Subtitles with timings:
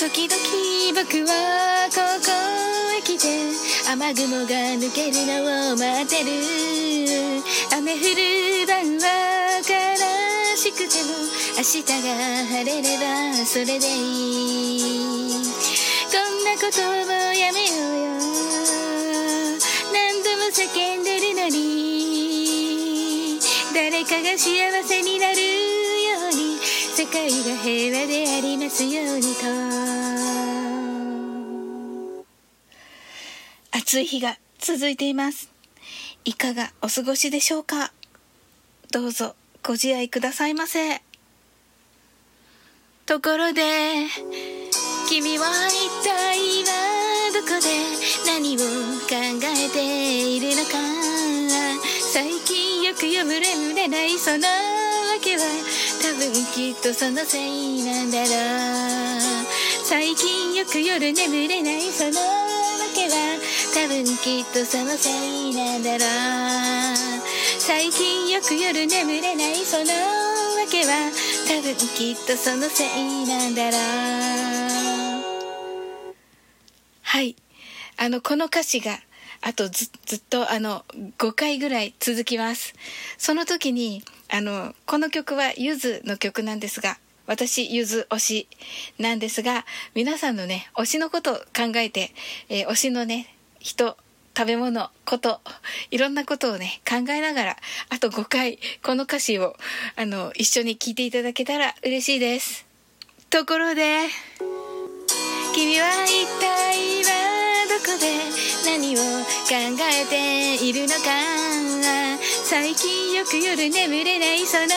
[0.00, 0.40] 時々
[0.94, 2.32] 僕はここ
[2.96, 3.28] へ来て
[3.92, 4.48] 雨雲が
[4.80, 6.30] 抜けるのを待ってる
[7.76, 11.12] 雨降る晩は悲しくても
[11.58, 15.44] 明日が晴れればそれでいい
[16.08, 18.16] こんなこともやめようよ
[19.92, 20.64] 何度も叫
[20.98, 23.38] んでるのに
[23.74, 25.69] 誰かが幸せになる
[27.40, 29.40] 世が平和でありますようにと。
[33.72, 35.50] 暑い日が続いています。
[36.26, 37.92] いかがお過ごしでしょうか？
[38.92, 41.00] どうぞご自愛くださいませ。
[43.06, 43.62] ところで
[45.08, 46.68] 君は一体今
[47.32, 47.68] どこで
[48.26, 48.64] 何を考
[49.16, 50.72] えているのか。
[52.12, 54.46] 最近よく読む眠れないその
[55.20, 55.42] けは
[56.02, 58.26] 多分きっとそのせいなんだろう
[59.84, 62.16] 最近よく夜眠れないそのわ
[62.94, 63.38] けは
[63.74, 67.20] 多分きっとそのせいなんだろう。
[67.58, 69.86] 最近よく夜眠れないそのわ
[70.70, 71.12] けは
[71.46, 73.76] 多分きっとそのせいなんだろ
[76.10, 76.14] う。
[77.02, 77.36] はい。
[77.96, 78.98] あのこの歌詞が
[79.42, 80.84] あとずっとあの
[81.18, 82.74] 5回ぐらい続きます。
[83.18, 88.48] その時にあのこの曲はゆずの曲なんですが私ゆず推し
[88.98, 92.12] なんですが皆さんのね推しのことを考えて、
[92.48, 93.96] えー推しのね人
[94.36, 95.40] 食べ物こと
[95.90, 97.56] いろんなことをね考えながら
[97.88, 99.56] あと5回この歌詞を
[99.96, 102.66] あの一緒に聴いていただけたら嬉しいです。
[103.30, 104.06] ところで
[105.54, 107.39] 君は一体今ど
[107.80, 108.20] こで
[108.64, 109.56] 何を考
[109.90, 111.00] えているのか。
[112.44, 114.68] 最近よく夜眠れないそのわ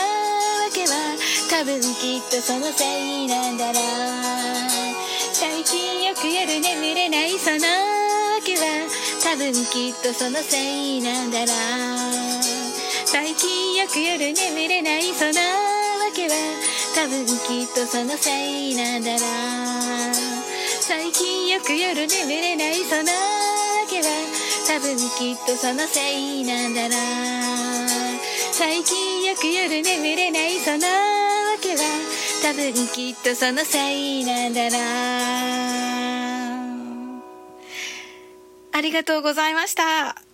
[0.74, 1.18] けは。
[1.50, 3.84] 多分きっとそのせいなんだろう。
[5.34, 8.62] 最近よく夜眠れないそのわけは。
[9.22, 11.47] 多分きっとそのせいなんだろう。
[13.06, 16.36] 最近よく夜眠れないそのわけは。
[16.96, 17.31] 多分き
[17.63, 19.18] っとそのせいなんだろ
[19.90, 19.93] う。
[20.96, 23.08] 最近よく夜眠れないそのわ
[23.90, 24.06] けは
[24.68, 26.96] 多分きっとそのせいなんだな
[28.52, 31.81] 最近よく夜眠れないそのわけは
[32.44, 34.78] 多分きっとそのせいなんだな
[38.72, 40.32] ありがとうございました。